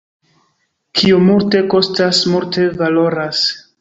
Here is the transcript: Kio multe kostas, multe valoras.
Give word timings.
Kio 0.99 1.19
multe 1.27 1.61
kostas, 1.73 2.23
multe 2.33 2.65
valoras. 2.81 3.45